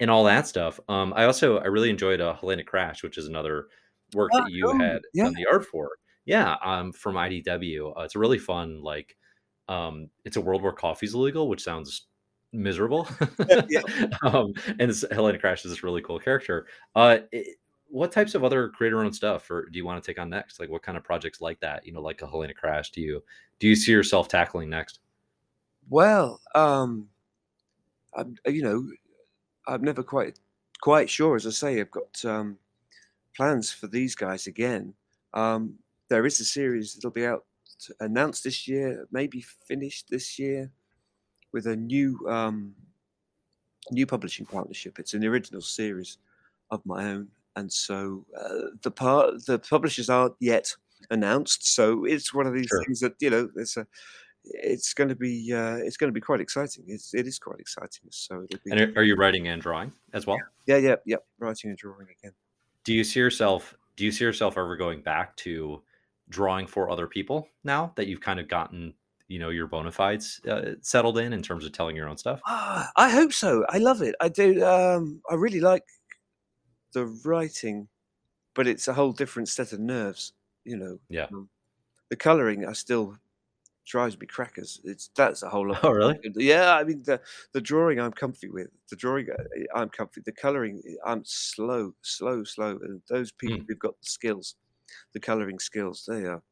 [0.00, 0.80] and all that stuff.
[0.88, 3.68] Um, I also I really enjoyed uh, Helena Crash, which is another
[4.14, 4.78] work Ah, that you cool.
[4.78, 5.24] had Yeah.
[5.24, 5.90] done the art for.
[6.24, 7.96] Yeah, um, from IDW.
[7.96, 9.16] Uh, it's a really fun, like,
[9.68, 12.08] um, it's a world where coffee's illegal, which sounds
[12.52, 13.08] miserable.
[13.68, 13.82] Yeah.
[14.22, 16.66] um, and this, Helena Crash is this really cool character.
[16.96, 17.44] Uh, i
[17.88, 20.58] what types of other creator-owned stuff, or do you want to take on next?
[20.58, 21.86] Like, what kind of projects like that?
[21.86, 22.90] You know, like a Helena Crash.
[22.90, 23.22] Do you
[23.60, 24.98] do you see yourself tackling next?
[25.88, 27.08] Well, um,
[28.14, 28.88] I'm you know,
[29.68, 30.40] I'm never quite
[30.80, 31.36] quite sure.
[31.36, 32.58] As I say, I've got, um,
[33.36, 34.94] plans for these guys again.
[35.34, 37.46] Um, there is a series that'll be out
[38.00, 40.72] announced this year, maybe finished this year
[41.52, 42.76] with a new, um
[43.90, 44.98] new publishing partnership.
[44.98, 46.18] It's an original series
[46.70, 50.74] of my own, and so, uh, the part the publishers aren't yet
[51.10, 52.86] announced, so it's one of these Sure.
[52.86, 53.86] things that, you know, there's a
[54.46, 56.84] it's gonna be, uh, it's gonna be quite exciting.
[56.88, 60.26] It's it is quite exciting, so it'll be And are you writing and drawing as
[60.26, 60.38] well?
[60.66, 61.16] Yeah, yeah, yeah.
[61.38, 62.32] writing and drawing again.
[62.84, 65.82] Do you see yourself do you see yourself ever going back to
[66.28, 68.94] drawing for other people now that you've kind of gotten,
[69.28, 72.40] you know, your bona fides, uh, settled in in terms of telling your own stuff?
[72.46, 73.64] Ah, I hope so.
[73.68, 74.14] I love it.
[74.20, 75.84] I do, um, I really like
[76.92, 77.88] the writing,
[78.54, 80.32] but it's a whole different set of nerves,
[80.64, 80.98] you know.
[81.08, 81.26] Yeah.
[81.32, 81.48] Um,
[82.10, 83.16] the coloring I still
[83.86, 84.80] drives me crackers.
[84.84, 85.82] It's that's a whole lot.
[85.82, 86.18] Oh, really?
[86.36, 87.20] Yeah, I mean the
[87.52, 88.68] the drawing I'm comfy with.
[88.90, 89.36] The drawing uh,
[89.78, 90.22] I'm comfy.
[90.24, 92.78] The coloring I'm slow, slow, slow.
[92.82, 93.66] And those people Mm.
[93.68, 94.56] who've got the skills,
[95.14, 96.42] the coloring skills, they are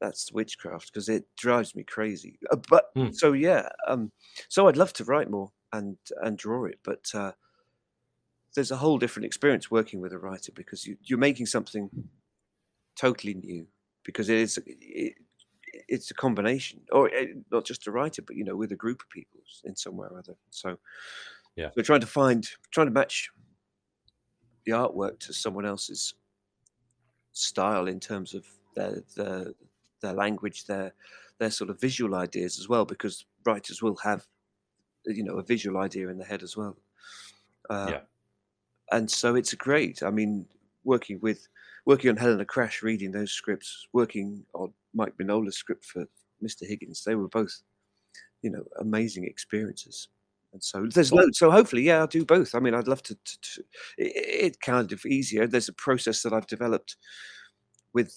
[0.00, 2.38] that's witchcraft because it drives me crazy.
[2.50, 3.10] Uh, but Mm.
[3.10, 4.12] so yeah, um,
[4.48, 7.32] so I'd love to write more and and draw it, but uh,
[8.54, 11.90] there's a whole different experience working with a writer because you, you're making something
[12.96, 13.66] totally new
[14.04, 15.14] because it is it,
[15.88, 19.00] it's a combination or eh, not just a writer but you know with a group
[19.02, 20.78] of people in some way or other so
[21.56, 21.70] Yeah.
[21.76, 23.30] we're trying to find trying to match
[24.64, 26.14] the artwork to someone else's
[27.32, 29.52] style in terms of their their,
[30.00, 30.94] their language their
[31.38, 34.26] their sort of visual ideas as well because writers will have
[35.06, 36.76] you know a visual idea in their head as well
[37.70, 38.00] uh, Yeah.
[38.92, 40.46] and so it's great i mean
[40.84, 41.48] working with
[41.86, 46.06] working on helena crash reading those scripts working on mike mignola's script for
[46.42, 47.62] mr higgins they were both
[48.42, 50.08] you know amazing experiences.
[50.52, 52.54] And so there's loads so hopefully yeah i'll do both.
[52.54, 53.64] I mean i'd love to, to, to
[53.98, 55.48] it, kind of easier.
[55.48, 56.96] There's a process that i've developed
[57.92, 58.14] with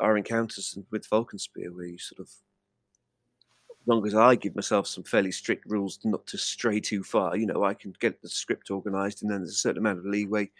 [0.00, 4.54] our encounters and with Falcon Spear, where you sort of, as long as I give
[4.54, 8.22] myself some fairly strict rules not to stray too far, you know, I can get
[8.22, 10.50] the script organized, and then there's a certain amount of leeway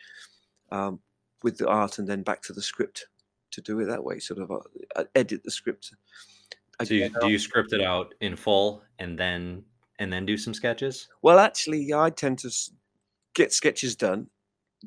[0.72, 0.98] um,
[1.42, 3.06] with the art, and then back to the script
[3.52, 4.18] to do it that way.
[4.18, 4.58] Sort of uh,
[4.96, 5.92] uh, edit the script.
[6.84, 9.64] So you, do you script it out in full and then
[9.98, 11.08] and then do some sketches?
[11.22, 12.50] Well, actually, I tend to
[13.34, 14.28] get sketches done,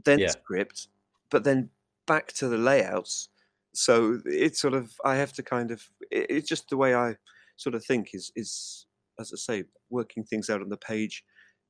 [0.06, 0.30] then Yeah.
[0.30, 0.88] script,
[1.30, 1.70] but then
[2.08, 3.30] back to the layouts.
[3.74, 7.18] So it's sort of I have to kind of it, it's just the way I
[7.58, 8.86] sort of think is is
[9.20, 11.24] as I say working things out on the page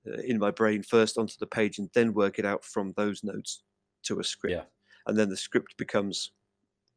[0.07, 3.23] uh, in my brain first onto the page and then work it out from those
[3.23, 3.63] notes
[4.03, 4.63] to a script, Yeah.
[5.07, 6.31] and then the script becomes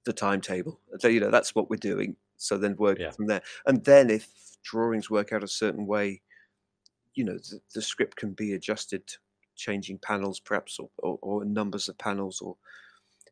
[0.05, 0.81] the timetable.
[1.01, 2.17] So, you know that's what we're doing.
[2.37, 3.15] So then work Yeah.
[3.15, 4.29] from there, and then if
[4.63, 6.23] drawings work out a certain way,
[7.15, 9.15] you know the, the script can be adjusted
[9.57, 12.57] changing panels perhaps or, or, or numbers of panels or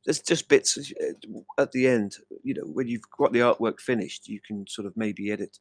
[0.04, 1.12] there's just bits uh,
[1.58, 2.16] at the end.
[2.42, 5.58] You know, when you've got the artwork finished, you can sort of maybe edit.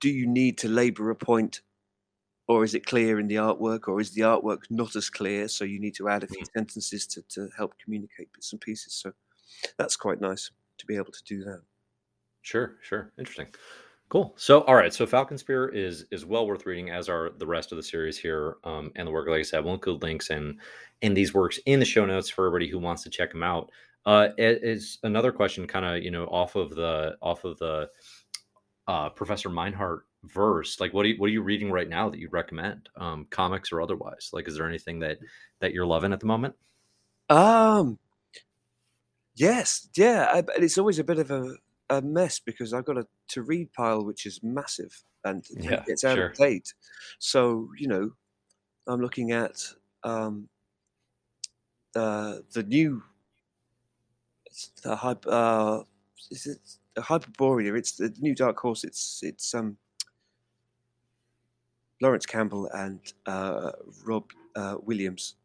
[0.00, 1.62] Do you need to labour a point,
[2.48, 5.48] or is it clear in the artwork, or is the artwork not as clear?
[5.48, 6.50] So you need to add a few Mm.
[6.56, 8.94] sentences to, to help communicate bits and pieces.
[8.94, 9.12] So
[9.78, 11.62] that's quite nice to be able to do that.
[12.42, 13.12] Sure, sure.
[13.18, 13.48] Interesting.
[14.08, 14.34] Cool.
[14.36, 14.94] So, all right.
[14.94, 18.16] So, Falcon Spear is is well worth reading, as are the rest of the series
[18.16, 19.28] here, um, and the work.
[19.28, 20.60] Like I said, we'll include links and
[21.02, 23.70] in these works in the show notes for everybody who wants to check them out.
[24.04, 27.88] Uh, it is another question, kind of you know, off of the off of the
[28.86, 30.78] uh, Professor Meinhardt verse.
[30.78, 33.72] Like, what are you what are you reading right now that you recommend, um, comics
[33.72, 34.30] or otherwise?
[34.32, 35.18] Like, is there anything that
[35.58, 36.54] that you're loving at the moment?
[37.28, 37.98] Um,
[39.36, 41.54] yes, yeah, I, but it's always a bit of a,
[41.90, 46.04] a mess because I've got a to read pile which is massive and Yeah, it's
[46.04, 46.26] out sure.
[46.28, 46.74] of date.
[47.18, 48.10] So you know,
[48.86, 49.62] I'm looking at
[50.04, 50.48] um,
[51.94, 53.02] uh, the new
[54.46, 55.24] it's the hype.
[55.26, 55.82] Uh,
[56.30, 56.58] is it
[57.02, 57.76] Hyperborea?
[57.76, 58.84] It's the new Dark Horse.
[58.84, 59.76] It's it's um
[62.00, 63.72] Lawrence Campbell and uh,
[64.04, 65.36] Rob uh, Williams,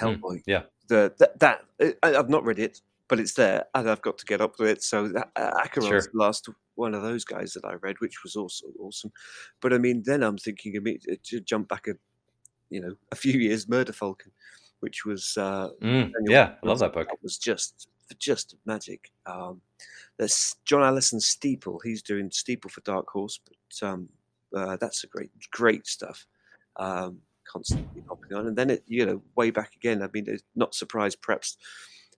[0.00, 0.42] Mm, Hellboy.
[0.46, 0.62] yeah.
[0.88, 1.64] The that, that
[2.02, 2.80] I, I've not read it,
[3.12, 4.82] but it's there, and I've got to get up to it.
[4.82, 6.00] So that, uh, Sure.
[6.00, 9.12] the last one of those guys that I read, which was also awesome.
[9.60, 11.92] But I mean, then I'm thinking of me to jump back a
[12.70, 14.32] you know a few years, Murder Falcon,
[14.80, 17.06] which was uh, Mm, yeah, I love that book.
[17.12, 17.86] It was just
[18.18, 19.12] just magic.
[19.26, 19.60] Um,
[20.16, 21.80] there's John Allison Steeple.
[21.84, 24.08] He's doing Steeple for Dark Horse, but um,
[24.56, 26.26] uh, that's a great, great stuff.
[26.76, 30.02] Um, constantly popping on, and then it, you know, way back again.
[30.02, 31.58] I mean, it's not surprised, perhaps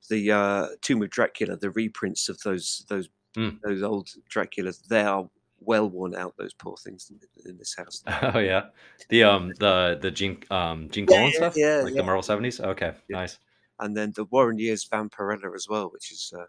[0.09, 3.59] the uh, Tomb of Dracula, the reprints of those those Mm.
[3.65, 4.87] those old Draculas.
[4.87, 5.29] They are
[5.61, 6.37] well worn out.
[6.37, 8.03] Those poor things in, in this house.
[8.35, 8.71] Oh yeah,
[9.09, 12.23] the um the the Gene um Gene Yeah, Colan yeah, stuff, yeah, like the Marvel
[12.23, 12.61] seventies.
[12.61, 13.39] Okay, nice.
[13.81, 16.47] and then the Warren Years Vampirella as well, which is, uh,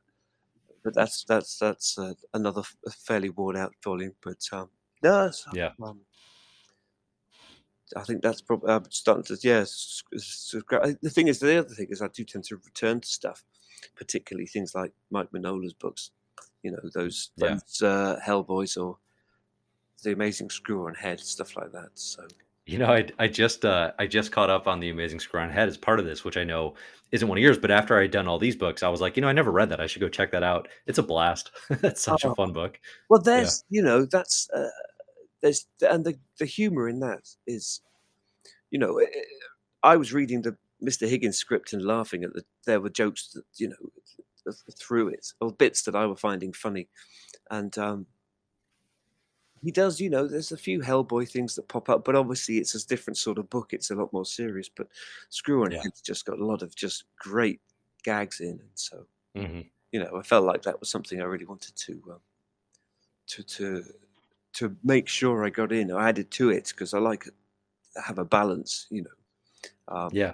[0.83, 2.63] but that's that's that's uh, another
[3.07, 4.15] fairly worn out volume.
[4.23, 4.71] But um,
[5.03, 5.71] no, Yeah.
[5.83, 6.01] um,
[7.95, 9.63] I think that's probably uh, starting to yeah.
[10.81, 13.43] I- The thing is, the other thing is, I do tend to return to stuff,
[13.95, 16.11] particularly things like Mike Mignola's books.
[16.63, 17.49] You know, those Yeah.
[17.55, 18.97] those uh, Hellboys or
[20.03, 21.89] the Amazing Screw on Head, stuff like that.
[21.93, 22.27] So
[22.65, 25.49] You know, I I just uh I just caught up on the Amazing Screw on
[25.51, 26.73] Head as part of this, which I know
[27.11, 27.59] isn't one of yours.
[27.59, 29.69] But after I'd done all these books, I was like, you know, I never read
[29.69, 29.79] that.
[29.79, 30.67] I should go check that out.
[30.87, 31.51] It's a blast.
[31.69, 32.35] it's such a Oh.
[32.35, 32.79] fun book.
[33.09, 34.69] Well, there's you know that's uh,
[35.41, 37.81] there's and the the humor in that is,
[38.71, 39.07] you know, eh,
[39.83, 41.07] I was reading the Mr.
[41.07, 43.91] Higgins script and laughing at the there were jokes that you know
[44.45, 46.89] th- th- through it or bits that I were finding funny,
[47.51, 48.07] and um,
[49.61, 52.75] he does you know there's a few Hellboy things that pop up, but obviously it's
[52.75, 53.73] a different sort of book.
[53.73, 54.87] It's a lot more serious, but
[55.29, 55.83] Screw on Yeah.
[55.83, 57.61] Head's just got a lot of just great
[58.03, 61.45] gags in, and so hmm you know, I felt like that was something I really
[61.45, 62.21] wanted to um,
[63.27, 63.83] to to
[64.55, 65.91] to make sure I got in.
[65.91, 67.27] I added to it because I like
[68.05, 68.87] have a balance.
[68.89, 70.33] You know, um, Yeah.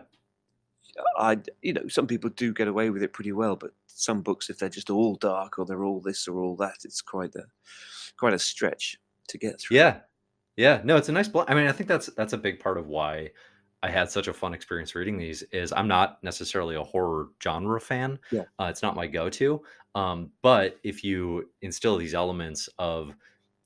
[1.17, 4.49] I you know some people do get away with it pretty well, but some books,
[4.49, 7.45] if they're just all dark or they're all this or all that, it's quite a
[8.17, 8.97] quite a stretch
[9.29, 9.77] to get through.
[9.77, 9.99] Yeah.
[10.57, 10.81] Yeah.
[10.83, 11.49] No, it's a nice blend.
[11.49, 13.31] I mean, I think that's that's a big part of why
[13.83, 17.79] I had such a fun experience reading these is I'm not necessarily a horror genre
[17.79, 18.19] fan.
[18.31, 18.43] Yeah.
[18.59, 19.63] Uh, it's not my go-to.
[19.95, 23.15] Um, but if you instill these elements of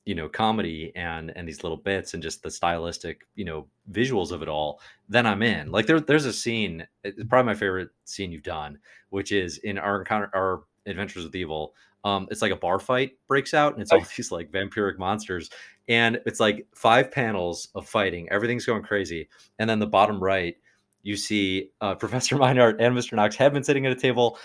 [0.05, 4.31] you know comedy and and these little bits and just the stylistic you know visuals
[4.31, 5.71] of it all then i'm in.
[5.71, 8.77] Like there, there's a scene it's probably my favorite scene you've done
[9.09, 13.13] which is in our encounter our adventures with evil um it's like a bar fight
[13.27, 15.49] breaks out and it's all these like vampiric monsters
[15.87, 19.27] and it's like five panels of fighting everything's going crazy
[19.59, 20.55] and then the bottom right
[21.01, 24.37] you see uh, professor meinhardt and mr knox have been sitting at a table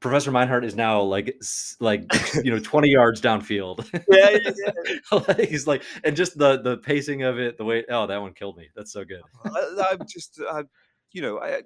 [0.00, 1.40] Professor Meinhardt is now like
[1.80, 2.04] like
[2.44, 3.88] you know 20 yards downfield.
[4.08, 5.44] Yeah, yeah, yeah.
[5.46, 8.56] he's like and just the the pacing of it, the way oh that one killed
[8.56, 8.68] me.
[8.76, 9.22] That's so good.
[9.44, 10.62] Uh, I, I'm just, I,
[11.12, 11.62] you know, I,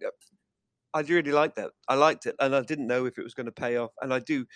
[0.94, 1.72] I really liked that.
[1.88, 3.92] I liked it, and I didn't know if it was going to pay off.
[4.00, 4.46] And I do.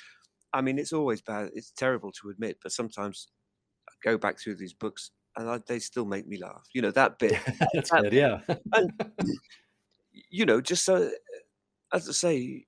[0.52, 1.50] I mean, it's always bad.
[1.54, 3.28] It's terrible to admit, but sometimes
[3.88, 6.66] I go back through these books, and I, they still make me laugh.
[6.72, 7.38] You know that bit.
[7.74, 8.12] That's that- good.
[8.12, 8.40] Yeah.
[10.30, 11.10] you know, just so,
[11.92, 12.66] as I say,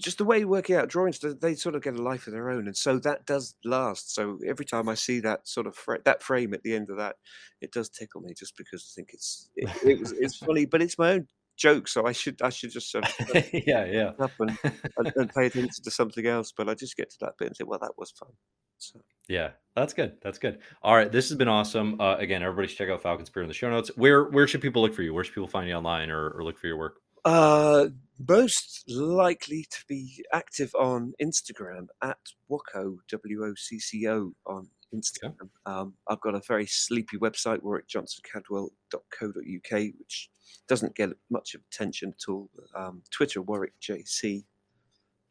[0.00, 2.50] just the way you work out drawings, they, sort of get a life of their
[2.50, 4.14] own, and so that does last.
[4.14, 6.96] So every time I see that sort of fra- that frame at the end of
[6.96, 7.16] that,
[7.60, 10.82] it does tickle me, just because I think it's it, it was it's funny, but
[10.82, 14.12] it's my own joke, so I should I should just sort of yeah, yeah.
[14.18, 16.52] up and, and, and pay attention to something else.
[16.56, 18.30] But I just get to that bit and think, well, that was fun.
[18.78, 20.18] So Yeah, that's good.
[20.22, 20.58] That's good.
[20.82, 22.00] All right, this has been awesome.
[22.00, 23.90] Uh, again, everybody should check out Falcon Spear in the show notes.
[23.96, 25.14] Where where should people look for you?
[25.14, 27.00] Where should people find you online or, or look for your work?
[27.26, 27.88] Uh,
[28.28, 32.16] most likely to be active on Instagram at
[32.48, 35.50] Wocco W O C C O on Instagram.
[35.66, 40.30] Um, I've got a very sleepy website, warwickjohnsoncadwell.co.uk, which
[40.68, 42.48] doesn't get much attention at all.
[42.76, 44.44] Um, Twitter, WarwickJC.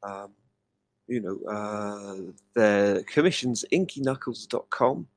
[0.04, 0.34] Um,
[1.08, 2.18] you know, uh,
[2.56, 5.08] their commissions, inkyknuckles.com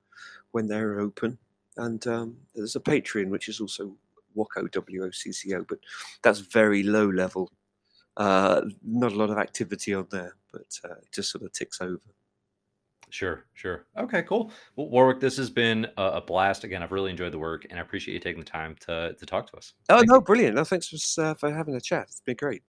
[0.53, 1.39] when they're open.
[1.77, 3.97] And um, there's a Patreon, which is also
[4.37, 5.79] Wocco, W O C C O, but
[6.23, 7.51] that's very low level.
[8.17, 11.81] Uh, not a lot of activity on there, but uh, it just sort of ticks
[11.81, 12.01] over.
[13.11, 13.87] Sure, sure.
[13.97, 14.51] Okay, cool.
[14.77, 16.65] Well, Warwick, this has been a, a blast.
[16.65, 19.27] Again, I've really enjoyed the work, and I appreciate you taking the time to to
[19.27, 19.73] talk to us.
[19.89, 20.21] Oh Thank no, you.
[20.21, 20.57] brilliant!
[20.57, 22.05] No, thanks for uh, for having a chat.
[22.09, 22.63] It's been great.